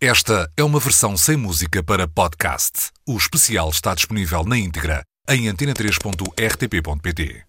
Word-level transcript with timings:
Esta 0.00 0.52
é 0.58 0.62
uma 0.62 0.78
versão 0.78 1.16
sem 1.16 1.38
música 1.38 1.82
para 1.82 2.06
podcast. 2.06 2.90
O 3.08 3.16
especial 3.16 3.70
está 3.70 3.94
disponível 3.94 4.44
na 4.44 4.58
íntegra 4.58 5.02
em 5.26 5.46
antena3.rtp.pt. 5.46 7.44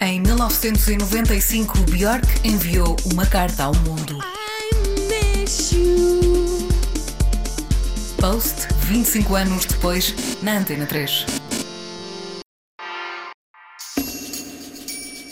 Em 0.00 0.22
1995, 0.22 1.76
Björk 1.80 2.26
enviou 2.42 2.96
uma 3.12 3.26
carta 3.26 3.64
ao 3.64 3.74
mundo. 3.74 4.18
Post, 8.18 8.68
25 8.84 9.36
anos 9.36 9.66
depois, 9.66 10.14
na 10.42 10.56
Antena 10.56 10.86
3. 10.86 11.43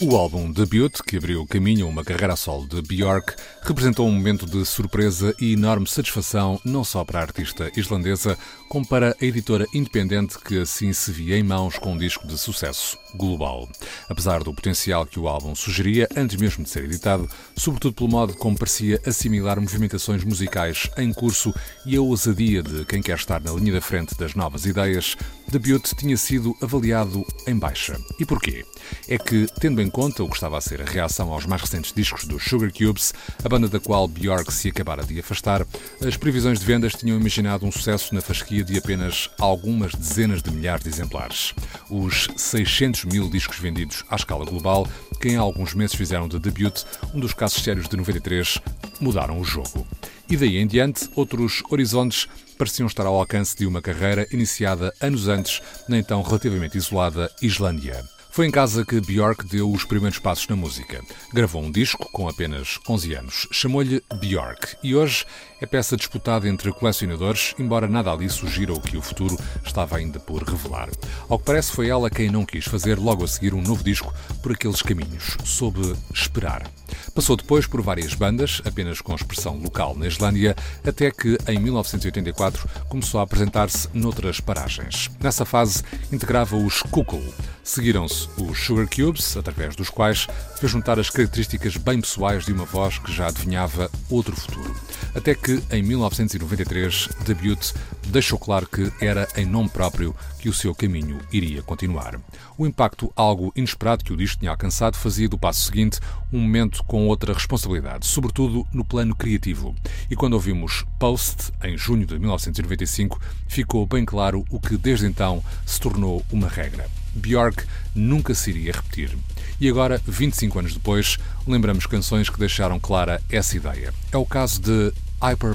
O 0.05 0.16
álbum 0.16 0.50
debut, 0.50 0.98
que 1.07 1.16
abriu 1.16 1.46
caminho 1.46 1.87
a 1.87 1.89
uma 1.89 2.03
carreira 2.03 2.35
solo 2.35 2.66
de 2.66 2.82
Björk, 2.82 3.36
representou 3.63 4.08
um 4.08 4.11
momento 4.11 4.46
de 4.46 4.67
surpresa 4.67 5.32
e 5.40 5.53
enorme 5.53 5.86
satisfação 5.86 6.61
não 6.64 6.82
só 6.82 7.04
para 7.04 7.21
a 7.21 7.22
artista 7.22 7.71
islandesa, 7.77 8.36
como 8.68 8.85
para 8.85 9.17
a 9.21 9.25
editora 9.25 9.64
independente 9.72 10.41
que 10.41 10.61
assim 10.61 10.93
se 10.93 11.13
via 11.13 11.39
em 11.39 11.44
mãos 11.44 11.79
com 11.79 11.93
um 11.93 11.99
disco 11.99 12.27
de 12.27 12.36
sucesso 12.36 12.99
global. 13.14 13.68
Apesar 14.08 14.43
do 14.43 14.53
potencial 14.53 15.07
que 15.07 15.21
o 15.21 15.29
álbum 15.29 15.54
sugeria 15.54 16.08
antes 16.16 16.35
mesmo 16.35 16.64
de 16.64 16.71
ser 16.71 16.82
editado, 16.82 17.29
sobretudo 17.57 17.94
pelo 17.94 18.08
modo 18.08 18.35
como 18.35 18.58
parecia 18.58 19.00
assimilar 19.07 19.61
movimentações 19.61 20.25
musicais 20.25 20.91
em 20.99 21.13
curso 21.13 21.55
e 21.86 21.94
a 21.94 22.00
ousadia 22.00 22.61
de 22.61 22.85
quem 22.86 23.00
quer 23.00 23.16
estar 23.16 23.41
na 23.41 23.53
linha 23.53 23.75
da 23.75 23.80
frente 23.80 24.16
das 24.16 24.35
novas 24.35 24.66
ideias, 24.66 25.16
Debut 25.51 25.82
tinha 25.96 26.17
sido 26.17 26.57
avaliado 26.61 27.25
em 27.46 27.59
baixa. 27.59 27.99
E 28.19 28.25
porquê? 28.25 28.64
É 29.09 29.19
que, 29.19 29.46
tendo 29.61 29.81
em 29.81 29.89
conta 29.91 30.23
o 30.23 30.29
que 30.29 30.35
estava 30.35 30.59
a 30.59 30.61
ser 30.61 30.81
a 30.81 30.85
reação 30.85 31.33
aos 31.33 31.46
mais 31.46 31.61
recentes 31.63 31.93
discos 31.93 32.25
dos 32.25 32.42
Sugar 32.45 32.73
Cubes, 32.73 33.12
a 33.45 33.48
banda 33.48 33.69
da 33.69 33.81
qual 33.81 34.09
Björk 34.09 34.53
se 34.53 34.69
acabara 34.69 35.05
de 35.05 35.19
afastar, 35.20 35.66
as 36.05 36.16
previsões 36.16 36.61
de 36.61 36.66
vendas 36.66 36.94
tinham 36.94 37.19
imaginado 37.19 37.66
um 37.66 37.72
sucesso 37.72 38.14
na 38.14 38.20
fasquia 38.20 38.64
de 38.64 38.77
apenas 38.78 39.31
algumas 39.39 39.94
dezenas 39.94 40.42
de 40.42 40.50
milhares 40.50 40.84
de 40.84 40.91
exemplares. 40.91 41.55
Os 41.91 42.28
600 42.36 43.05
mil 43.05 43.28
discos 43.28 43.59
vendidos 43.59 44.05
à 44.09 44.16
escala 44.16 44.44
global, 44.44 44.86
que 45.20 45.28
em 45.28 45.36
alguns 45.36 45.75
meses 45.75 45.94
fizeram 45.97 46.28
de 46.28 46.38
debut 46.38 46.83
um 47.14 47.20
dos 47.20 47.33
casos 47.33 47.62
sérios 47.62 47.88
de 47.88 47.97
93, 47.97 48.59
mudaram 49.03 49.41
o 49.41 49.45
jogo. 49.45 49.86
E 50.31 50.36
daí 50.36 50.56
em 50.58 50.67
diante, 50.67 51.11
outros 51.14 51.62
horizontes 51.69 52.28
pareciam 52.56 52.86
estar 52.86 53.05
ao 53.05 53.19
alcance 53.19 53.56
de 53.56 53.67
uma 53.67 53.83
carreira 53.83 54.27
iniciada 54.33 54.94
anos 55.00 55.28
antes 55.28 55.61
na 55.89 55.98
então 55.98 56.22
relativamente 56.22 56.78
isolada 56.78 57.31
Islândia. 57.42 58.03
Foi 58.33 58.47
em 58.47 58.50
casa 58.50 58.83
que 58.83 58.98
Björk 58.98 59.44
deu 59.44 59.70
os 59.70 59.84
primeiros 59.84 60.19
passos 60.19 60.48
na 60.48 60.56
música. 60.56 61.05
Gravou 61.34 61.62
um 61.62 61.70
disco 61.70 62.08
com 62.11 62.27
apenas 62.27 62.80
11 62.88 63.12
anos. 63.12 63.47
Chamou-lhe 63.52 64.02
Björk 64.19 64.75
e 64.83 64.94
hoje 64.94 65.27
é 65.61 65.66
peça 65.66 65.98
disputada 65.98 66.48
entre 66.48 66.72
colecionadores, 66.72 67.55
embora 67.58 67.86
nada 67.86 68.10
ali 68.10 68.30
sugira 68.30 68.72
o 68.72 68.80
que 68.80 68.97
o 68.97 69.03
futuro 69.03 69.36
estava 69.62 69.98
ainda 69.98 70.19
por 70.19 70.42
revelar. 70.44 70.88
Ao 71.28 71.38
que 71.38 71.44
parece, 71.44 71.72
foi 71.72 71.91
ela 71.91 72.08
quem 72.08 72.30
não 72.30 72.47
quis 72.47 72.64
fazer 72.64 72.98
logo 72.98 73.22
a 73.22 73.28
seguir 73.28 73.53
um 73.53 73.60
novo 73.60 73.84
disco 73.84 74.10
por 74.42 74.53
aqueles 74.53 74.80
caminhos, 74.80 75.36
soube 75.44 75.94
esperar. 76.14 76.66
Passou 77.14 77.36
depois 77.36 77.66
por 77.66 77.83
várias 77.83 78.14
bandas, 78.14 78.62
apenas 78.64 79.03
com 79.03 79.14
expressão 79.14 79.58
local 79.58 79.94
na 79.94 80.06
Islândia, 80.06 80.56
até 80.83 81.10
que 81.10 81.36
em 81.47 81.58
1984 81.58 82.66
começou 82.88 83.20
a 83.20 83.25
apresentar-se 83.25 83.91
noutras 83.92 84.41
paragens. 84.41 85.10
Nessa 85.20 85.44
fase 85.44 85.83
integrava 86.10 86.56
os 86.56 86.80
Kukul. 86.80 87.22
Seguiram-se 87.64 88.28
os 88.38 88.58
Sugar 88.58 88.88
Cubes, 88.88 89.36
através 89.36 89.77
dos 89.77 89.88
quais 89.88 90.27
fez 90.58 90.72
juntar 90.72 90.98
as 90.98 91.08
características 91.08 91.77
bem 91.77 92.00
pessoais 92.00 92.44
de 92.44 92.52
uma 92.52 92.64
voz 92.64 92.98
que 92.98 93.12
já 93.12 93.28
adivinhava 93.28 93.88
outro 94.10 94.34
futuro. 94.34 94.74
Até 95.14 95.32
que, 95.32 95.62
em 95.70 95.80
1993, 95.80 97.08
Debut 97.24 97.72
deixou 98.08 98.36
claro 98.36 98.66
que 98.66 98.92
era 99.00 99.28
em 99.37 99.47
nome 99.47 99.69
próprio 99.69 100.14
que 100.41 100.48
o 100.48 100.53
seu 100.53 100.75
caminho 100.75 101.20
iria 101.32 101.62
continuar. 101.62 102.19
O 102.59 102.66
impacto 102.66 103.12
algo 103.14 103.53
inesperado 103.54 104.04
que 104.04 104.12
o 104.12 104.16
disco 104.16 104.41
tinha 104.41 104.50
alcançado 104.50 104.97
fazia 104.97 105.28
do 105.28 105.38
passo 105.38 105.64
seguinte 105.64 106.00
um 106.32 106.41
momento 106.41 106.82
com 106.82 107.06
outra 107.06 107.32
responsabilidade, 107.32 108.06
sobretudo 108.06 108.66
no 108.72 108.84
plano 108.84 109.14
criativo. 109.14 109.72
E 110.10 110.16
quando 110.16 110.34
ouvimos 110.34 110.84
Post, 110.98 111.53
em 111.62 111.78
junho 111.78 112.06
de 112.06 112.19
1995, 112.19 113.20
ficou 113.47 113.87
bem 113.87 114.04
claro 114.04 114.44
o 114.50 114.58
que 114.58 114.76
desde 114.76 115.06
então 115.06 115.44
se 115.64 115.81
tornou 115.81 116.25
uma 116.32 116.48
regra. 116.48 117.01
Björk 117.15 117.65
nunca 117.95 118.34
se 118.34 118.50
iria 118.50 118.73
repetir. 118.73 119.17
E 119.61 119.69
agora, 119.69 120.00
25 120.06 120.59
anos 120.59 120.75
depois, 120.75 121.19
lembramos 121.47 121.87
canções 121.87 122.28
que 122.28 122.39
deixaram 122.39 122.81
clara 122.81 123.23
essa 123.31 123.56
ideia. 123.56 123.93
É 124.11 124.17
o 124.17 124.27
caso 124.27 124.61
de 124.61 124.93
Hyper 125.21 125.55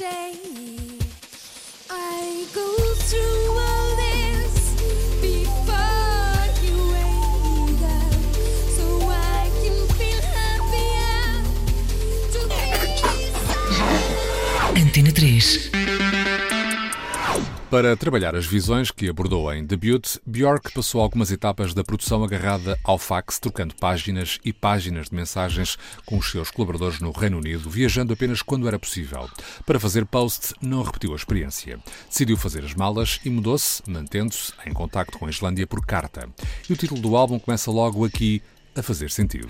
Ballads. 0.00 0.32
Antena 14.74 15.12
3. 15.12 15.71
Para 17.72 17.96
trabalhar 17.96 18.36
as 18.36 18.44
visões 18.44 18.90
que 18.90 19.08
abordou 19.08 19.50
em 19.50 19.64
Debut, 19.64 20.18
Björk 20.26 20.74
passou 20.74 21.00
algumas 21.00 21.30
etapas 21.30 21.72
da 21.72 21.82
produção 21.82 22.22
agarrada 22.22 22.78
ao 22.84 22.98
fax, 22.98 23.38
trocando 23.38 23.74
páginas 23.74 24.38
e 24.44 24.52
páginas 24.52 25.08
de 25.08 25.16
mensagens 25.16 25.78
com 26.04 26.18
os 26.18 26.30
seus 26.30 26.50
colaboradores 26.50 27.00
no 27.00 27.10
Reino 27.10 27.38
Unido, 27.38 27.70
viajando 27.70 28.12
apenas 28.12 28.42
quando 28.42 28.68
era 28.68 28.78
possível. 28.78 29.26
Para 29.64 29.80
fazer 29.80 30.04
post, 30.04 30.52
não 30.60 30.82
repetiu 30.82 31.14
a 31.14 31.16
experiência. 31.16 31.78
Decidiu 32.10 32.36
fazer 32.36 32.62
as 32.62 32.74
malas 32.74 33.18
e 33.24 33.30
mudou-se, 33.30 33.82
mantendo-se 33.88 34.52
em 34.66 34.72
contacto 34.74 35.18
com 35.18 35.24
a 35.24 35.30
Islândia 35.30 35.66
por 35.66 35.86
carta. 35.86 36.28
E 36.68 36.74
o 36.74 36.76
título 36.76 37.00
do 37.00 37.16
álbum 37.16 37.38
começa 37.38 37.70
logo 37.70 38.04
aqui, 38.04 38.42
a 38.74 38.82
fazer 38.82 39.10
sentido. 39.10 39.48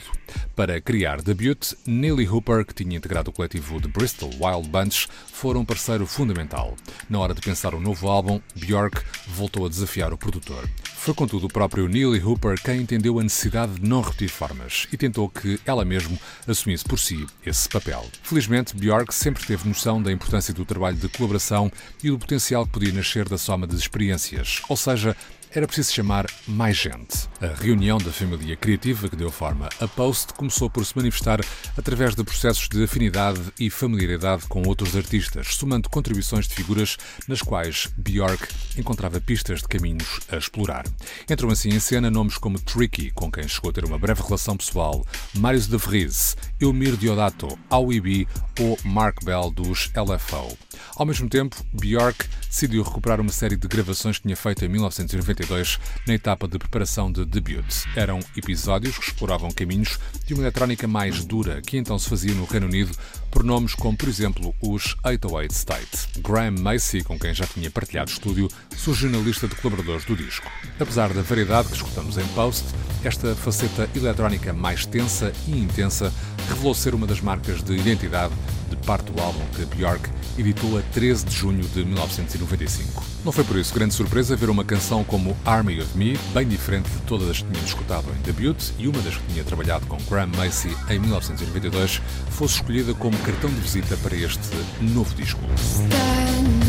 Para 0.54 0.80
criar 0.80 1.22
Debut, 1.22 1.74
Neely 1.86 2.28
Hooper, 2.28 2.64
que 2.64 2.74
tinha 2.74 2.96
integrado 2.96 3.30
o 3.30 3.32
coletivo 3.32 3.80
de 3.80 3.88
Bristol 3.88 4.30
Wild 4.40 4.68
Bunch, 4.68 5.08
foi 5.26 5.56
um 5.56 5.64
parceiro 5.64 6.06
fundamental. 6.06 6.76
Na 7.08 7.18
hora 7.18 7.34
de 7.34 7.40
pensar 7.40 7.74
o 7.74 7.78
um 7.78 7.80
novo 7.80 8.08
álbum, 8.08 8.40
Björk 8.54 9.02
voltou 9.28 9.66
a 9.66 9.68
desafiar 9.68 10.12
o 10.12 10.18
produtor. 10.18 10.68
Foi 11.02 11.14
contudo 11.14 11.46
o 11.46 11.52
próprio 11.52 11.88
Neely 11.88 12.22
Hooper 12.22 12.60
quem 12.62 12.80
entendeu 12.80 13.18
a 13.18 13.22
necessidade 13.22 13.74
de 13.74 13.88
não 13.88 14.02
repetir 14.02 14.28
formas 14.28 14.86
e 14.92 14.96
tentou 14.96 15.28
que 15.28 15.58
ela 15.66 15.84
mesma 15.84 16.16
assumisse 16.46 16.84
por 16.84 16.98
si 16.98 17.26
esse 17.44 17.68
papel. 17.68 18.06
Felizmente, 18.22 18.76
Björk 18.76 19.12
sempre 19.12 19.44
teve 19.44 19.68
noção 19.68 20.00
da 20.00 20.12
importância 20.12 20.54
do 20.54 20.64
trabalho 20.64 20.96
de 20.96 21.08
colaboração 21.08 21.70
e 22.02 22.10
do 22.10 22.18
potencial 22.18 22.66
que 22.66 22.72
podia 22.72 22.92
nascer 22.92 23.28
da 23.28 23.36
soma 23.36 23.66
de 23.66 23.74
experiências, 23.74 24.62
ou 24.68 24.76
seja, 24.76 25.16
era 25.54 25.66
preciso 25.66 25.92
chamar 25.92 26.26
mais 26.46 26.76
gente. 26.76 27.28
A 27.40 27.46
reunião 27.62 27.98
da 27.98 28.10
família 28.10 28.56
criativa 28.56 29.08
que 29.08 29.16
deu 29.16 29.30
forma 29.30 29.68
a 29.80 29.86
Post 29.86 30.32
começou 30.34 30.70
por 30.70 30.84
se 30.84 30.96
manifestar 30.96 31.40
através 31.76 32.14
de 32.14 32.24
processos 32.24 32.68
de 32.68 32.82
afinidade 32.82 33.40
e 33.58 33.68
familiaridade 33.68 34.46
com 34.48 34.62
outros 34.62 34.96
artistas, 34.96 35.54
somando 35.54 35.90
contribuições 35.90 36.48
de 36.48 36.54
figuras 36.54 36.96
nas 37.28 37.42
quais 37.42 37.88
Björk 37.96 38.48
encontrava 38.78 39.20
pistas 39.20 39.60
de 39.60 39.68
caminhos 39.68 40.20
a 40.30 40.36
explorar. 40.36 40.84
Entram 41.28 41.50
assim 41.50 41.70
em 41.70 41.80
cena 41.80 42.10
nomes 42.10 42.36
como 42.36 42.58
Tricky, 42.58 43.10
com 43.10 43.30
quem 43.30 43.48
chegou 43.48 43.70
a 43.70 43.72
ter 43.72 43.84
uma 43.84 43.98
breve 43.98 44.22
relação 44.22 44.56
pessoal, 44.56 45.04
Marius 45.34 45.66
de 45.66 45.76
Vries, 45.76 46.36
Eumir 46.60 46.96
Diodato, 46.96 47.58
Aui 47.70 48.26
ou 48.60 48.78
Mark 48.84 49.24
Bell 49.24 49.50
dos 49.50 49.90
LFO. 49.96 50.56
Ao 50.96 51.06
mesmo 51.06 51.28
tempo, 51.28 51.56
Björk 51.72 52.28
decidiu 52.48 52.82
recuperar 52.82 53.20
uma 53.20 53.32
série 53.32 53.56
de 53.56 53.66
gravações 53.66 54.16
que 54.18 54.24
tinha 54.24 54.36
feito 54.36 54.64
em 54.64 54.68
1990 54.68 55.22
1992, 55.22 55.78
na 56.06 56.14
etapa 56.14 56.48
de 56.48 56.58
preparação 56.58 57.10
de 57.10 57.24
debut. 57.24 57.64
Eram 57.96 58.20
episódios 58.36 58.98
que 58.98 59.04
exploravam 59.04 59.50
caminhos 59.50 59.98
de 60.26 60.34
uma 60.34 60.42
eletrónica 60.42 60.86
mais 60.86 61.24
dura 61.24 61.60
que 61.62 61.76
então 61.76 61.98
se 61.98 62.08
fazia 62.08 62.34
no 62.34 62.44
Reino 62.44 62.66
Unido 62.66 62.92
por 63.30 63.42
nomes 63.42 63.74
como, 63.74 63.96
por 63.96 64.08
exemplo, 64.08 64.54
os 64.60 64.94
808 65.04 65.50
State. 65.52 66.20
Graham 66.20 66.60
Macy, 66.60 67.02
com 67.02 67.18
quem 67.18 67.32
já 67.32 67.46
tinha 67.46 67.70
partilhado 67.70 68.10
estúdio, 68.10 68.48
surgiu 68.76 69.10
na 69.10 69.18
lista 69.18 69.46
de 69.46 69.54
colaboradores 69.56 70.04
do 70.04 70.16
disco. 70.16 70.50
Apesar 70.78 71.12
da 71.12 71.22
variedade 71.22 71.68
que 71.68 71.76
escutamos 71.76 72.18
em 72.18 72.26
Post, 72.28 72.64
esta 73.04 73.34
faceta 73.34 73.88
eletrónica 73.94 74.52
mais 74.52 74.86
tensa 74.86 75.32
e 75.46 75.58
intensa 75.58 76.12
revelou 76.48 76.74
ser 76.74 76.94
uma 76.94 77.06
das 77.06 77.20
marcas 77.20 77.62
de 77.62 77.74
identidade 77.74 78.32
de 78.70 78.76
parte 78.76 79.12
do 79.12 79.20
álbum 79.20 79.44
que 79.54 79.64
Björk 79.66 80.08
editou 80.38 80.78
a 80.78 80.82
13 80.92 81.26
de 81.26 81.34
junho 81.34 81.62
de 81.68 81.84
1995. 81.84 83.04
Não 83.24 83.32
foi 83.32 83.44
por 83.44 83.56
isso 83.56 83.74
grande 83.74 83.94
surpresa 83.94 84.34
ver 84.34 84.50
uma 84.50 84.64
canção 84.64 85.04
como 85.04 85.36
Army 85.44 85.80
of 85.80 85.96
Me, 85.96 86.18
bem 86.32 86.46
diferente 86.46 86.88
de 86.88 86.98
todas 87.02 87.28
as 87.28 87.38
que 87.38 87.48
tínhamos 87.48 87.70
escutado 87.70 88.06
em 88.10 88.22
debut 88.22 88.56
e 88.78 88.88
uma 88.88 89.00
das 89.02 89.16
que 89.16 89.32
tinha 89.32 89.44
trabalhado 89.44 89.86
com 89.86 89.98
Graham 90.08 90.30
Macy 90.36 90.74
em 90.88 90.98
1992, 90.98 92.00
fosse 92.30 92.54
escolhida 92.54 92.94
como 92.94 93.16
cartão 93.18 93.50
de 93.50 93.60
visita 93.60 93.96
para 93.98 94.16
este 94.16 94.48
novo 94.80 95.14
disco. 95.14 95.40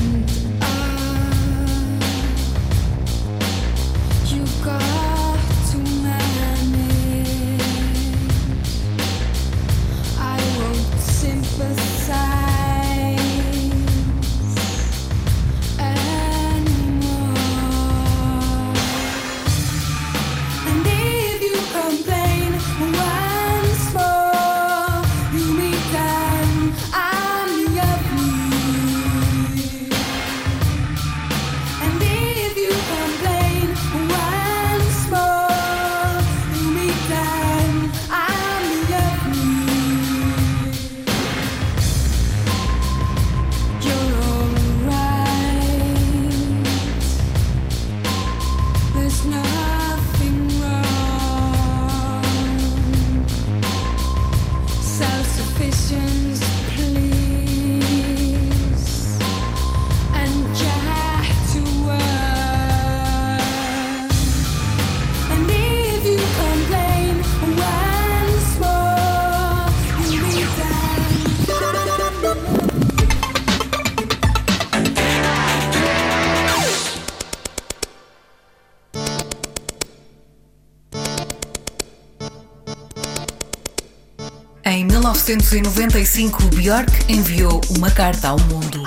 Em 0.10 0.13
1995, 85.26 86.44
Björk 86.50 86.92
enviou 87.08 87.62
uma 87.78 87.90
carta 87.90 88.28
ao 88.28 88.40
mundo. 88.42 88.84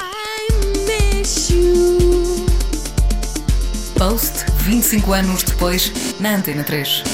Post, 3.97 4.45
25 4.59 5.13
anos 5.15 5.43
depois, 5.43 5.91
na 6.21 6.35
Antena 6.35 6.63
3. 6.63 7.05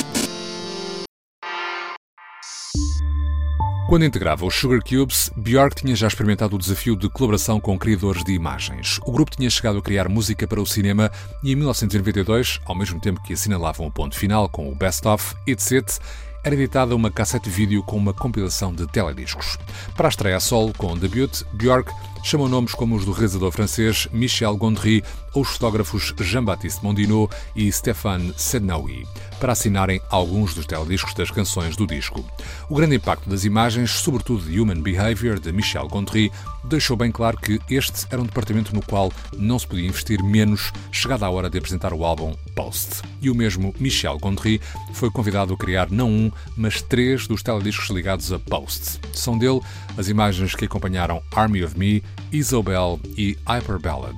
Quando 3.88 4.04
integrava 4.04 4.44
os 4.44 4.56
Sugar 4.56 4.80
Cubes, 4.82 5.30
Björk 5.36 5.76
tinha 5.76 5.94
já 5.94 6.08
experimentado 6.08 6.56
o 6.56 6.58
desafio 6.58 6.96
de 6.96 7.08
colaboração 7.08 7.60
com 7.60 7.78
criadores 7.78 8.24
de 8.24 8.32
imagens. 8.32 8.98
O 9.06 9.12
grupo 9.12 9.36
tinha 9.36 9.48
chegado 9.48 9.78
a 9.78 9.82
criar 9.82 10.08
música 10.08 10.48
para 10.48 10.60
o 10.60 10.66
cinema 10.66 11.12
e 11.44 11.52
em 11.52 11.54
1992, 11.54 12.58
ao 12.64 12.74
mesmo 12.74 12.98
tempo 12.98 13.22
que 13.22 13.34
assinalavam 13.34 13.86
o 13.86 13.92
ponto 13.92 14.18
final 14.18 14.48
com 14.48 14.68
o 14.68 14.74
Best 14.74 15.06
Of, 15.06 15.36
It's 15.46 15.70
It, 15.70 16.00
era 16.44 16.54
editada 16.54 16.94
uma 16.96 17.10
cassete 17.10 17.48
vídeo 17.48 17.82
com 17.82 17.96
uma 17.96 18.12
compilação 18.12 18.74
de 18.74 18.86
telediscos. 18.86 19.58
Para 19.96 20.08
a 20.08 20.10
estreia 20.10 20.40
solo 20.40 20.72
com 20.76 20.92
o 20.92 20.98
debut, 20.98 21.42
Björk 21.52 21.92
chamou 22.22 22.48
nomes 22.48 22.74
como 22.74 22.94
os 22.94 23.04
do 23.04 23.12
realizador 23.12 23.50
francês 23.50 24.08
Michel 24.12 24.56
Gondry 24.56 25.02
ou 25.34 25.42
os 25.42 25.48
fotógrafos 25.48 26.14
Jean-Baptiste 26.20 26.82
Mondino 26.82 27.28
e 27.56 27.70
Stéphane 27.70 28.32
Sednaoui 28.36 29.04
para 29.42 29.54
assinarem 29.54 30.00
alguns 30.08 30.54
dos 30.54 30.66
telediscos 30.66 31.14
das 31.14 31.28
canções 31.28 31.74
do 31.74 31.84
disco. 31.84 32.24
O 32.68 32.76
grande 32.76 32.94
impacto 32.94 33.28
das 33.28 33.44
imagens, 33.44 33.90
sobretudo 33.90 34.44
de 34.44 34.60
Human 34.60 34.80
Behavior, 34.80 35.40
de 35.40 35.50
Michel 35.50 35.88
Gondry, 35.88 36.30
deixou 36.62 36.96
bem 36.96 37.10
claro 37.10 37.36
que 37.36 37.58
este 37.68 38.06
era 38.08 38.22
um 38.22 38.24
departamento 38.24 38.72
no 38.72 38.80
qual 38.80 39.12
não 39.36 39.58
se 39.58 39.66
podia 39.66 39.88
investir 39.88 40.22
menos 40.22 40.70
chegada 40.92 41.26
a 41.26 41.30
hora 41.30 41.50
de 41.50 41.58
apresentar 41.58 41.92
o 41.92 42.04
álbum 42.04 42.36
Post. 42.54 43.02
E 43.20 43.30
o 43.30 43.34
mesmo 43.34 43.74
Michel 43.80 44.16
Gondry 44.18 44.60
foi 44.92 45.10
convidado 45.10 45.54
a 45.54 45.56
criar 45.56 45.90
não 45.90 46.08
um, 46.08 46.30
mas 46.56 46.80
três 46.80 47.26
dos 47.26 47.42
telediscos 47.42 47.90
ligados 47.90 48.32
a 48.32 48.38
Post. 48.38 49.00
São 49.12 49.36
dele 49.36 49.60
as 49.96 50.08
imagens 50.08 50.54
que 50.54 50.64
acompanharam 50.64 51.22
Army 51.34 51.64
of 51.64 51.78
Me, 51.78 52.02
Isobel 52.30 53.00
e 53.16 53.36
Hyper 53.46 53.78
Ballad. 53.78 54.16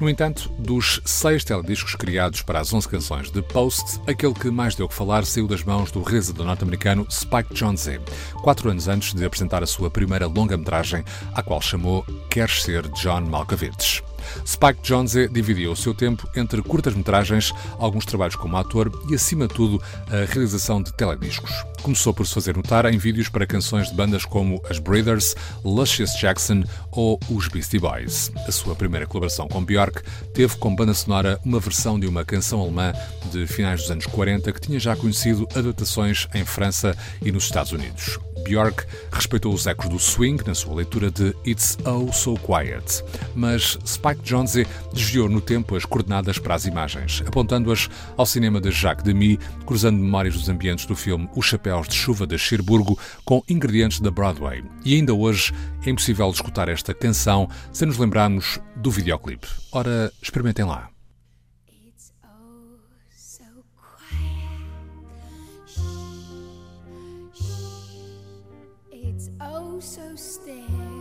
No 0.00 0.08
entanto, 0.08 0.50
dos 0.58 1.00
seis 1.04 1.44
telediscos 1.44 1.94
criados 1.94 2.42
para 2.42 2.60
as 2.60 2.72
11 2.72 2.88
canções 2.88 3.30
de 3.30 3.40
Post, 3.42 4.00
aquele 4.06 4.34
que 4.34 4.50
mais 4.50 4.74
deu 4.74 4.88
que 4.88 4.94
falar 4.94 5.24
saiu 5.24 5.46
das 5.46 5.62
mãos 5.62 5.90
do 5.90 6.02
realizador 6.02 6.46
norte-americano 6.46 7.06
Spike 7.10 7.54
Jonze, 7.54 8.00
quatro 8.42 8.70
anos 8.70 8.88
antes 8.88 9.14
de 9.14 9.24
apresentar 9.24 9.62
a 9.62 9.66
sua 9.66 9.90
primeira 9.90 10.26
longa-metragem, 10.26 11.04
a 11.34 11.42
qual 11.42 11.60
chamou 11.60 12.04
Queres 12.28 12.62
Ser 12.62 12.86
John 12.88 13.22
Malkovich. 13.22 14.02
Spike 14.46 14.80
Jonze 14.82 15.28
dividiu 15.28 15.72
o 15.72 15.76
seu 15.76 15.94
tempo 15.94 16.28
entre 16.36 16.62
curtas-metragens, 16.62 17.52
alguns 17.78 18.04
trabalhos 18.04 18.36
como 18.36 18.56
ator 18.56 18.90
e, 19.08 19.14
acima 19.14 19.46
de 19.46 19.54
tudo, 19.54 19.82
a 20.08 20.32
realização 20.32 20.82
de 20.82 20.92
telediscos. 20.92 21.50
Começou 21.82 22.14
por 22.14 22.26
se 22.26 22.32
fazer 22.32 22.56
notar 22.56 22.86
em 22.86 22.96
vídeos 22.96 23.28
para 23.28 23.46
canções 23.46 23.90
de 23.90 23.94
bandas 23.94 24.24
como 24.24 24.62
as 24.70 24.78
Breeders, 24.78 25.34
Luscious 25.62 26.14
Jackson 26.14 26.64
ou 26.90 27.20
os 27.28 27.48
Beastie 27.48 27.78
Boys. 27.78 28.32
A 28.48 28.52
sua 28.52 28.74
primeira 28.74 29.06
colaboração 29.06 29.46
com 29.46 29.62
Björk 29.62 30.02
teve 30.32 30.56
como 30.56 30.76
banda 30.76 30.94
sonora 30.94 31.38
uma 31.44 31.60
versão 31.60 32.00
de 32.00 32.06
uma 32.06 32.24
canção 32.24 32.60
alemã 32.60 32.92
de 33.30 33.46
finais 33.46 33.82
dos 33.82 33.90
anos 33.90 34.06
40 34.06 34.50
que 34.52 34.60
tinha 34.60 34.80
já 34.80 34.96
conhecido 34.96 35.46
adaptações 35.54 36.26
em 36.34 36.44
França 36.44 36.96
e 37.22 37.30
nos 37.30 37.44
Estados 37.44 37.72
Unidos. 37.72 38.18
Björk 38.44 38.86
respeitou 39.10 39.52
os 39.52 39.66
ecos 39.66 39.88
do 39.88 39.98
swing 39.98 40.42
na 40.46 40.54
sua 40.54 40.74
leitura 40.74 41.10
de 41.10 41.34
It's 41.46 41.76
Oh 41.84 42.12
So 42.12 42.34
Quiet, 42.36 43.02
mas 43.34 43.78
Spike 43.86 44.20
Jonze 44.22 44.66
desviou 44.92 45.28
no 45.28 45.40
tempo 45.40 45.74
as 45.74 45.84
coordenadas 45.84 46.38
para 46.38 46.54
as 46.54 46.66
imagens, 46.66 47.22
apontando-as 47.26 47.88
ao 48.16 48.26
cinema 48.26 48.60
de 48.60 48.70
Jacques 48.70 49.04
Demy, 49.04 49.38
cruzando 49.66 49.98
memórias 49.98 50.34
dos 50.34 50.48
ambientes 50.48 50.86
do 50.86 50.94
filme 50.94 51.28
Os 51.34 51.46
Chapéus 51.46 51.88
de 51.88 51.94
Chuva 51.94 52.26
de 52.26 52.38
Cherburgo 52.38 52.98
com 53.24 53.42
ingredientes 53.48 54.00
da 54.00 54.10
Broadway. 54.10 54.62
E 54.84 54.94
ainda 54.94 55.14
hoje 55.14 55.52
é 55.84 55.90
impossível 55.90 56.30
escutar 56.30 56.68
esta 56.68 56.94
canção 56.94 57.48
sem 57.72 57.88
nos 57.88 57.98
lembrarmos 57.98 58.60
do 58.76 58.90
videoclipe. 58.90 59.48
Ora, 59.72 60.12
experimentem 60.22 60.64
lá. 60.64 60.93
So 70.24 70.93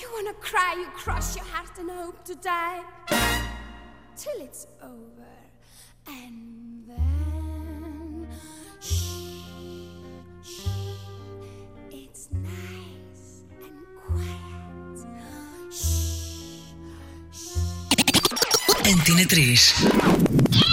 You 0.00 0.08
wanna 0.14 0.34
cry, 0.34 0.74
you 0.78 0.86
cross 0.96 1.36
your 1.36 1.44
heart 1.46 1.78
and 1.78 1.90
hope 1.90 2.24
to 2.24 2.34
die 2.34 2.82
till 4.16 4.40
it's 4.40 4.66
over 4.82 5.32
And 6.06 6.84
then, 6.88 8.26
shh, 8.80 8.94
shh, 10.42 10.66
it's 11.90 12.28
nice 12.32 13.44
and 13.62 13.86
quiet. 14.02 14.98
Shh, 15.70 16.74
shh. 17.30 17.56
Antena 18.84 19.24
3. 19.24 20.71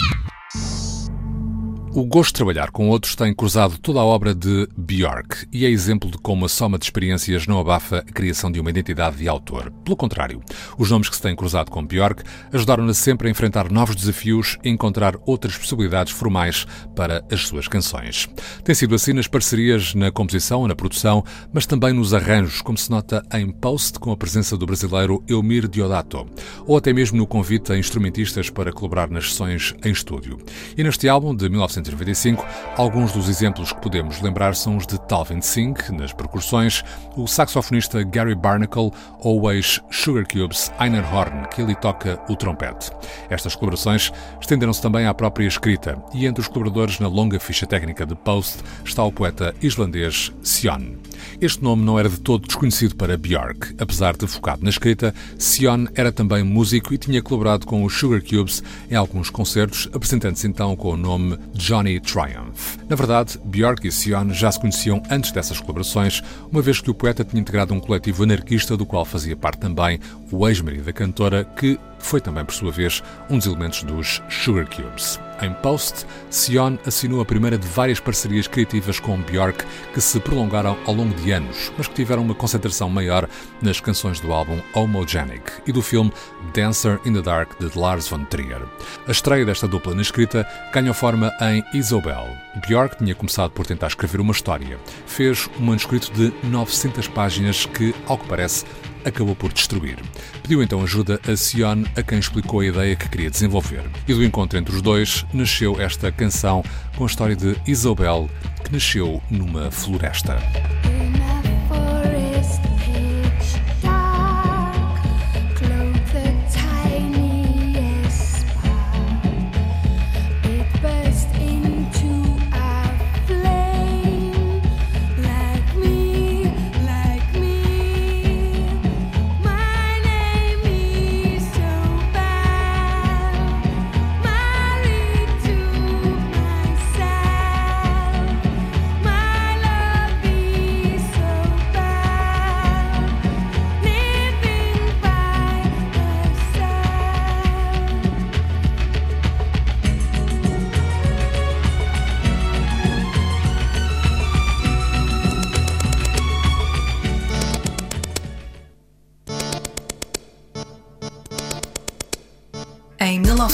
O 2.00 2.06
gosto 2.06 2.29
de 2.29 2.36
trabalhar 2.36 2.72
com 2.72 2.88
outros 2.88 3.13
tem 3.13 3.34
cruzado 3.34 3.77
toda 3.77 4.00
a 4.00 4.06
obra 4.06 4.34
de 4.34 4.70
Björk 4.77 5.46
e 5.51 5.65
é 5.65 5.70
exemplo 5.70 6.10
de 6.10 6.18
como 6.18 6.46
a 6.46 6.48
soma 6.48 6.79
de 6.79 6.86
experiências 6.86 7.46
não 7.46 7.60
abafa 7.60 7.98
a 7.98 8.13
criação 8.13 8.50
de 8.50 8.58
uma 8.58 8.70
identidade 8.70 9.18
de 9.18 9.27
autor. 9.27 9.70
Pelo 9.84 9.98
contrário, 9.98 10.41
os 10.77 10.89
nomes 10.89 11.10
que 11.10 11.18
se 11.18 11.22
têm 11.22 11.36
cruzado 11.36 11.70
com 11.70 11.86
Björk 11.86 12.24
ajudaram-na 12.53 12.94
sempre 12.94 13.27
a 13.27 13.32
enfrentar 13.32 13.70
novos 13.70 13.98
desafios 13.98 14.58
e 14.63 14.70
encontrar 14.70 15.18
outras 15.25 15.58
possibilidades 15.58 16.13
formais 16.13 16.65
para 16.96 17.22
as 17.29 17.46
suas 17.46 17.68
canções. 17.68 18.29
Tem 18.63 18.74
sido 18.74 18.96
assim 18.96 19.12
nas 19.12 19.27
parcerias 19.27 19.94
na 19.94 20.10
composição 20.10 20.65
na 20.70 20.75
produção, 20.77 21.22
mas 21.51 21.65
também 21.65 21.91
nos 21.91 22.13
arranjos, 22.13 22.62
como 22.62 22.77
se 22.77 22.89
nota 22.89 23.22
em 23.34 23.51
Post 23.51 24.00
com 24.00 24.13
a 24.13 24.18
presença 24.18 24.56
do 24.56 24.65
brasileiro 24.65 25.22
Elmir 25.27 25.68
Diodato, 25.68 26.25
ou 26.65 26.77
até 26.77 26.94
mesmo 26.94 27.18
no 27.18 27.27
convite 27.27 27.74
a 27.74 27.77
instrumentistas 27.77 28.50
para 28.50 28.72
colaborar 28.72 29.10
nas 29.10 29.32
sessões 29.32 29.75
em 29.84 29.91
estúdio. 29.91 30.38
E 30.77 30.82
neste 30.82 31.10
álbum 31.10 31.36
de 31.36 31.50
1995, 31.96 32.46
alguns 32.77 33.12
dos 33.12 33.29
exemplos 33.29 33.72
que 33.72 33.81
podemos 33.81 34.22
lembrar 34.22 34.55
são 34.55 34.77
os 34.77 34.86
de 34.86 35.00
Talvin 35.01 35.41
Singh, 35.41 35.91
nas 35.91 36.13
percussões, 36.13 36.84
o 37.15 37.27
saxofonista 37.27 38.03
Gary 38.03 38.36
Barnacle 38.36 38.91
ou 39.19 39.41
o 39.41 39.51
ex-Sugar 39.51 40.25
Cubes 40.27 40.72
Einar 40.79 41.13
Horn, 41.13 41.48
que 41.50 41.62
ali 41.62 41.75
toca 41.75 42.19
o 42.29 42.36
trompete. 42.36 42.91
Estas 43.29 43.55
colaborações 43.55 44.12
estenderam-se 44.39 44.81
também 44.81 45.05
à 45.05 45.13
própria 45.13 45.48
escrita, 45.48 46.01
e 46.13 46.25
entre 46.25 46.41
os 46.41 46.48
colaboradores 46.48 47.00
na 47.00 47.08
longa 47.08 47.39
ficha 47.39 47.65
técnica 47.65 48.05
de 48.05 48.15
Post 48.15 48.60
está 48.86 49.03
o 49.03 49.12
poeta 49.12 49.53
islandês 49.62 50.31
Sion. 50.43 50.98
Este 51.41 51.63
nome 51.63 51.84
não 51.84 52.00
era 52.00 52.10
de 52.10 52.19
todo 52.19 52.46
desconhecido 52.46 52.96
para 52.96 53.17
Björk. 53.17 53.75
Apesar 53.79 54.15
de 54.15 54.27
focado 54.27 54.63
na 54.63 54.69
escrita, 54.69 55.13
Sion 55.38 55.86
era 55.96 56.12
também 56.12 56.43
músico 56.43 56.93
e 56.93 56.98
tinha 56.98 57.22
colaborado 57.22 57.65
com 57.65 57.84
os 57.84 57.93
Sugar 57.93 58.22
Cubes 58.22 58.63
em 58.89 58.96
alguns 58.96 59.29
concertos, 59.29 59.89
apresentando-se 59.93 60.48
então 60.48 60.75
com 60.75 60.93
o 60.93 60.98
nome 60.98 61.38
Johnny 61.79 62.00
Triumph. 62.01 62.77
Na 62.89 62.95
verdade, 62.95 63.39
Björk 63.45 63.88
e 63.88 63.91
Sion 63.91 64.31
já 64.31 64.51
se 64.51 64.59
conheciam 64.59 65.01
antes 65.09 65.31
dessas 65.31 65.59
colaborações, 65.59 66.21
uma 66.51 66.62
vez 66.62 66.81
que 66.81 66.91
o 66.91 66.93
poeta 66.93 67.24
tinha 67.24 67.39
integrado 67.39 67.74
um 67.74 67.79
coletivo 67.79 68.24
anarquista 68.24 68.75
do 68.75 68.86
qual 68.86 69.05
fazia 69.05 69.36
parte 69.36 69.59
também 69.59 70.00
o 70.29 70.48
ex-marido 70.48 70.83
da 70.83 70.93
cantora, 70.93 71.45
que 71.45 71.79
foi 72.00 72.22
também, 72.22 72.44
por 72.44 72.53
sua 72.53 72.72
vez, 72.72 73.03
um 73.29 73.38
dos 73.38 73.46
elementos 73.46 73.84
dos 73.84 74.22
Sugar 74.29 74.65
Cubes. 74.68 75.20
Em 75.41 75.53
Post, 75.53 76.06
Sion 76.29 76.77
assinou 76.86 77.22
a 77.22 77.25
primeira 77.25 77.58
de 77.58 77.65
várias 77.68 78.00
parcerias 78.00 78.46
criativas 78.46 79.00
com 79.00 79.22
Björk 79.22 79.63
que 79.94 80.01
se 80.01 80.20
prolongaram 80.20 80.77
ao 80.86 80.94
longo 80.94 81.13
de 81.15 81.32
anos, 81.32 81.72
mas 81.77 81.88
que 81.88 81.94
tiveram 81.94 82.24
uma 82.24 82.36
concentração 82.36 82.89
maior 82.89 83.27
nas 83.62 83.79
canções 83.79 84.20
do 84.20 84.34
álbum 84.34 84.60
Homogenic 84.74 85.50
e 85.65 85.72
do 85.72 85.82
filme 85.82 86.12
Dancer 86.53 87.00
in 87.06 87.13
the 87.13 87.22
Dark 87.22 87.58
de 87.58 87.77
Lars 87.77 88.10
von 88.10 88.25
Trier. 88.25 88.62
A 89.08 89.12
estreia 89.12 89.46
desta 89.46 89.68
dupla 89.68 89.96
na 89.96 90.01
escrita 90.01 90.46
ganhou 90.74 90.94
forma 90.94 91.32
em 91.41 91.63
Isobel. 91.74 92.27
Björk 92.68 92.98
tinha 92.98 93.15
começado 93.15 93.51
por 93.51 93.65
tentar 93.65 93.88
escrever 93.88 94.20
uma 94.20 94.34
história. 94.34 94.77
Fez 95.06 95.50
um 95.58 95.68
manuscrito 95.68 96.12
de 96.12 96.34
900 96.44 97.08
páginas 97.08 97.65
que, 97.65 97.96
ao 98.08 98.18
que 98.18 98.27
parece, 98.27 98.65
acabou 99.10 99.36
por 99.36 99.51
destruir. 99.51 99.98
Pediu 100.42 100.63
então 100.63 100.82
ajuda 100.82 101.20
a 101.28 101.36
Sion, 101.36 101.84
a 101.96 102.01
quem 102.01 102.20
explicou 102.20 102.62
a 102.62 102.66
ideia 102.66 102.96
que 102.96 103.10
queria 103.10 103.30
desenvolver. 103.30 103.84
E 104.08 104.13
do 104.13 104.24
encontro 104.24 104.58
entre 104.58 104.74
os 104.74 104.82
dois 104.82 105.25
nasceu 105.34 105.80
esta 105.80 106.12
canção 106.12 106.63
com 106.96 107.04
a 107.04 107.08
história 107.08 107.36
de 107.36 107.56
Isobel, 107.68 108.30
que 108.63 108.72
nasceu 108.72 109.22
numa 109.30 109.70
floresta. 109.70 110.38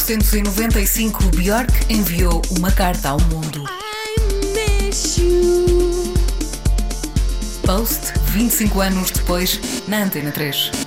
1995, 0.08 1.32
Björk 1.36 1.74
enviou 1.90 2.40
uma 2.52 2.72
carta 2.72 3.10
ao 3.10 3.20
mundo. 3.22 3.64
Post, 7.66 8.14
25 8.28 8.82
anos 8.82 9.10
depois, 9.10 9.60
na 9.88 10.04
Antena 10.04 10.32
3. 10.32 10.85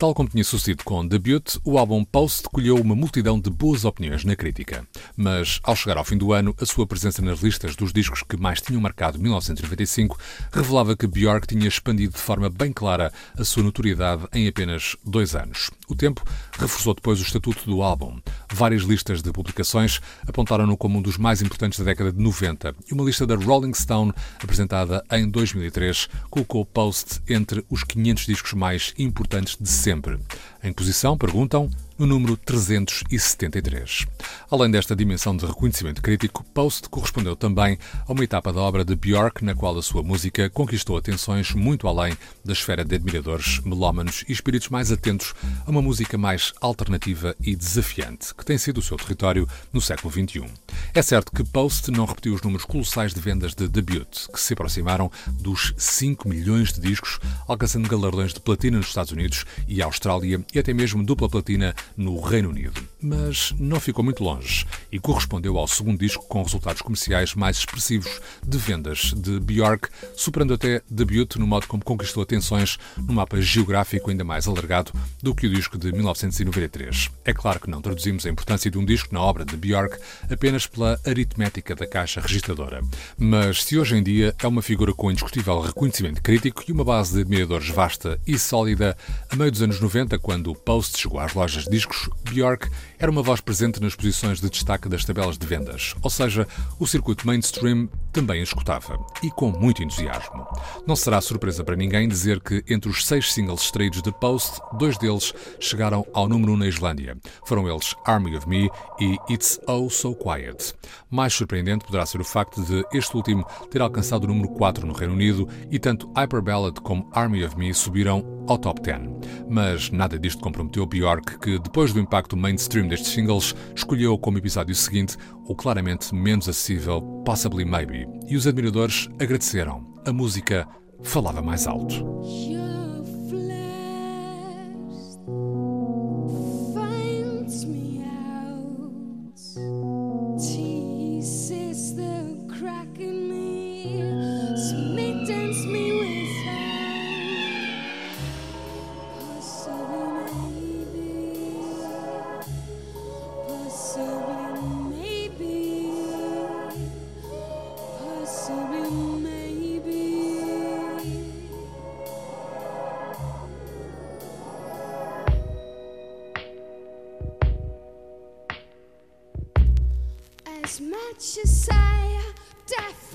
Tal 0.00 0.14
como 0.14 0.30
tinha 0.30 0.42
sucedido 0.42 0.82
com 0.82 1.06
Debut, 1.06 1.58
o 1.62 1.76
álbum 1.76 2.02
Post 2.02 2.44
colheu 2.44 2.76
uma 2.76 2.94
multidão 2.94 3.38
de 3.38 3.50
boas 3.50 3.84
opiniões 3.84 4.24
na 4.24 4.34
crítica. 4.34 4.88
Mas, 5.14 5.60
ao 5.62 5.76
chegar 5.76 5.98
ao 5.98 6.04
fim 6.06 6.16
do 6.16 6.32
ano, 6.32 6.56
a 6.58 6.64
sua 6.64 6.86
presença 6.86 7.20
nas 7.20 7.40
listas 7.40 7.76
dos 7.76 7.92
discos 7.92 8.22
que 8.22 8.38
mais 8.38 8.62
tinham 8.62 8.80
marcado 8.80 9.18
1995 9.18 10.18
revelava 10.50 10.96
que 10.96 11.06
Björk 11.06 11.46
tinha 11.46 11.68
expandido 11.68 12.14
de 12.14 12.18
forma 12.18 12.48
bem 12.48 12.72
clara 12.72 13.12
a 13.36 13.44
sua 13.44 13.62
notoriedade 13.62 14.26
em 14.32 14.48
apenas 14.48 14.96
dois 15.04 15.34
anos. 15.34 15.70
O 15.86 15.94
tempo 15.94 16.24
reforçou 16.60 16.94
depois 16.94 17.18
o 17.20 17.22
estatuto 17.22 17.64
do 17.64 17.82
álbum. 17.82 18.18
Várias 18.52 18.82
listas 18.82 19.22
de 19.22 19.32
publicações 19.32 20.00
apontaram-no 20.26 20.76
como 20.76 20.98
um 20.98 21.02
dos 21.02 21.16
mais 21.16 21.42
importantes 21.42 21.78
da 21.78 21.84
década 21.84 22.12
de 22.12 22.22
90 22.22 22.74
e 22.88 22.94
uma 22.94 23.04
lista 23.04 23.26
da 23.26 23.34
Rolling 23.34 23.74
Stone, 23.74 24.12
apresentada 24.42 25.04
em 25.12 25.28
2003, 25.28 26.08
colocou 26.30 26.64
Post 26.64 27.20
entre 27.28 27.64
os 27.68 27.84
500 27.84 28.26
discos 28.26 28.52
mais 28.52 28.94
importantes 28.98 29.56
de 29.60 29.68
sempre. 29.68 30.18
Em 30.62 30.72
posição, 30.72 31.16
perguntam, 31.16 31.70
no 32.00 32.06
número 32.06 32.34
373. 32.34 34.06
Além 34.50 34.70
desta 34.70 34.96
dimensão 34.96 35.36
de 35.36 35.44
reconhecimento 35.44 36.00
crítico, 36.00 36.42
Post 36.54 36.88
correspondeu 36.88 37.36
também 37.36 37.78
a 38.08 38.12
uma 38.12 38.24
etapa 38.24 38.50
da 38.54 38.60
obra 38.62 38.86
de 38.86 38.96
Björk 38.96 39.44
na 39.44 39.54
qual 39.54 39.76
a 39.76 39.82
sua 39.82 40.02
música 40.02 40.48
conquistou 40.48 40.96
atenções 40.96 41.52
muito 41.52 41.86
além 41.86 42.16
da 42.42 42.54
esfera 42.54 42.86
de 42.86 42.94
admiradores 42.94 43.60
melómanos 43.66 44.24
e 44.26 44.32
espíritos 44.32 44.70
mais 44.70 44.90
atentos 44.90 45.34
a 45.66 45.70
uma 45.70 45.82
música 45.82 46.16
mais 46.16 46.54
alternativa 46.58 47.36
e 47.38 47.54
desafiante, 47.54 48.34
que 48.34 48.46
tem 48.46 48.56
sido 48.56 48.78
o 48.78 48.82
seu 48.82 48.96
território 48.96 49.46
no 49.70 49.82
século 49.82 50.10
XXI. 50.10 50.50
É 50.94 51.02
certo 51.02 51.30
que 51.30 51.44
Post 51.44 51.90
não 51.90 52.06
repetiu 52.06 52.32
os 52.32 52.40
números 52.40 52.64
colossais 52.64 53.12
de 53.12 53.20
vendas 53.20 53.54
de 53.54 53.68
debut, 53.68 54.26
que 54.32 54.40
se 54.40 54.54
aproximaram 54.54 55.12
dos 55.32 55.74
5 55.76 56.26
milhões 56.26 56.72
de 56.72 56.80
discos, 56.80 57.20
alcançando 57.46 57.90
galardões 57.90 58.32
de 58.32 58.40
platina 58.40 58.78
nos 58.78 58.86
Estados 58.88 59.12
Unidos 59.12 59.44
e 59.68 59.82
Austrália 59.82 60.42
e 60.54 60.58
até 60.58 60.72
mesmo 60.72 61.04
dupla 61.04 61.28
platina 61.28 61.74
no 61.96 62.20
Reino 62.20 62.50
Unido. 62.50 62.80
Mas 63.00 63.54
não 63.58 63.80
ficou 63.80 64.04
muito 64.04 64.22
longe 64.22 64.66
e 64.92 64.98
correspondeu 64.98 65.56
ao 65.58 65.66
segundo 65.66 65.98
disco 65.98 66.26
com 66.28 66.42
resultados 66.42 66.82
comerciais 66.82 67.34
mais 67.34 67.58
expressivos 67.58 68.20
de 68.46 68.58
vendas 68.58 69.12
de 69.16 69.40
Björk, 69.40 69.88
superando 70.16 70.54
até 70.54 70.82
debut 70.88 71.36
no 71.36 71.46
modo 71.46 71.66
como 71.66 71.84
conquistou 71.84 72.22
atenções 72.22 72.78
no 72.96 73.14
mapa 73.14 73.40
geográfico 73.40 74.10
ainda 74.10 74.24
mais 74.24 74.46
alargado 74.46 74.92
do 75.22 75.34
que 75.34 75.46
o 75.46 75.50
disco 75.50 75.78
de 75.78 75.92
1993. 75.92 77.10
É 77.24 77.32
claro 77.32 77.60
que 77.60 77.70
não 77.70 77.80
traduzimos 77.80 78.26
a 78.26 78.30
importância 78.30 78.70
de 78.70 78.78
um 78.78 78.84
disco 78.84 79.14
na 79.14 79.20
obra 79.20 79.44
de 79.44 79.56
Björk 79.56 79.98
apenas 80.30 80.66
pela 80.66 81.00
aritmética 81.06 81.74
da 81.74 81.86
caixa 81.86 82.20
registradora. 82.20 82.82
Mas 83.16 83.64
se 83.64 83.78
hoje 83.78 83.96
em 83.96 84.02
dia 84.02 84.34
é 84.38 84.46
uma 84.46 84.62
figura 84.62 84.92
com 84.92 85.10
indiscutível 85.10 85.60
reconhecimento 85.60 86.22
crítico 86.22 86.62
e 86.66 86.72
uma 86.72 86.84
base 86.84 87.14
de 87.14 87.20
admiradores 87.20 87.68
vasta 87.68 88.20
e 88.26 88.38
sólida, 88.38 88.96
a 89.28 89.36
meio 89.36 89.50
dos 89.50 89.62
anos 89.62 89.80
90, 89.80 90.18
quando 90.18 90.50
o 90.50 90.54
Post 90.54 90.98
chegou 90.98 91.20
às 91.20 91.34
lojas 91.34 91.64
de 91.64 91.76
discos, 91.80 92.10
Björk 92.24 92.70
era 92.98 93.10
uma 93.10 93.22
voz 93.22 93.40
presente 93.40 93.80
nas 93.80 93.94
posições 93.94 94.40
de 94.40 94.50
destaque 94.50 94.88
das 94.88 95.04
tabelas 95.04 95.38
de 95.38 95.46
vendas, 95.46 95.94
ou 96.02 96.10
seja, 96.10 96.46
o 96.78 96.86
circuito 96.86 97.26
mainstream 97.26 97.88
também 98.12 98.42
escutava, 98.42 98.98
e 99.22 99.30
com 99.30 99.50
muito 99.50 99.82
entusiasmo. 99.82 100.46
Não 100.86 100.96
será 100.96 101.20
surpresa 101.20 101.64
para 101.64 101.76
ninguém 101.76 102.08
dizer 102.08 102.40
que 102.40 102.62
entre 102.68 102.90
os 102.90 103.06
seis 103.06 103.32
singles 103.32 103.62
extraídos 103.62 104.02
de 104.02 104.12
Post, 104.12 104.60
dois 104.78 104.98
deles 104.98 105.32
chegaram 105.58 106.06
ao 106.12 106.28
número 106.28 106.52
1 106.52 106.56
na 106.56 106.66
Islândia. 106.66 107.16
Foram 107.44 107.68
eles 107.68 107.94
Army 108.04 108.36
of 108.36 108.48
Me 108.48 108.70
e 109.00 109.16
It's 109.32 109.60
Oh 109.66 109.88
So 109.88 110.14
Quiet. 110.14 110.74
Mais 111.10 111.32
surpreendente 111.34 111.84
poderá 111.84 112.04
ser 112.06 112.20
o 112.20 112.24
facto 112.24 112.62
de 112.62 112.84
este 112.92 113.16
último 113.16 113.44
ter 113.70 113.80
alcançado 113.80 114.24
o 114.24 114.28
número 114.28 114.48
4 114.50 114.86
no 114.86 114.92
Reino 114.92 115.14
Unido 115.14 115.48
e 115.70 115.78
tanto 115.78 116.10
Hyper 116.16 116.42
Ballad 116.42 116.80
como 116.80 117.08
Army 117.12 117.44
of 117.44 117.56
Me 117.56 117.72
subiram 117.72 118.44
ao 118.48 118.58
top 118.58 118.80
10. 118.82 119.00
Mas 119.48 119.90
nada 119.90 120.18
disto 120.18 120.42
comprometeu 120.42 120.86
Bjork, 120.86 121.38
que 121.38 121.58
depois 121.58 121.92
do 121.92 122.00
impacto 122.00 122.36
mainstream 122.36 122.88
destes 122.88 123.12
singles, 123.12 123.54
escolheu 123.74 124.18
como 124.18 124.38
episódio 124.38 124.74
seguinte 124.74 125.16
o 125.44 125.54
claramente 125.54 126.14
menos 126.14 126.48
acessível 126.48 127.00
Possibly 127.24 127.64
Maybe. 127.64 127.99
E 128.28 128.36
os 128.36 128.46
admiradores 128.46 129.08
agradeceram. 129.18 129.94
A 130.06 130.12
música 130.12 130.66
falava 131.02 131.42
mais 131.42 131.66
alto. 131.66 131.94
Your 132.24 132.70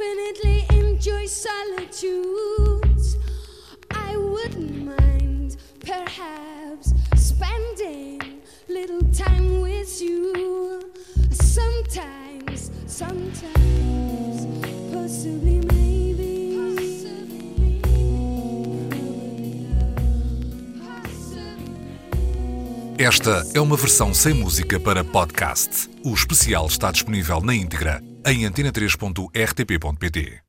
definitely 0.06 0.66
enjoy 0.70 1.26
solitude, 1.26 3.02
I 3.92 4.18
wouldn't 4.18 4.86
mind 4.86 5.58
perhaps 5.80 6.94
spending 7.16 8.42
little 8.68 9.02
time 9.12 9.62
with 9.62 10.02
you. 10.02 10.92
Sometimes, 11.32 12.72
sometimes, 12.86 14.46
possibly 14.94 15.62
maybe. 15.74 16.56
Possibly. 16.78 17.82
Esta 22.98 23.46
é 23.54 23.60
uma 23.60 23.76
versão 23.76 24.14
sem 24.14 24.34
música 24.34 24.80
para 24.80 25.04
podcast. 25.04 25.90
O 26.04 26.14
especial 26.14 26.68
está 26.68 26.92
disponível 26.92 27.42
na 27.42 27.56
íntegra 27.56 28.02
em 28.26 28.44
antena3.rtp.pt. 28.44 30.42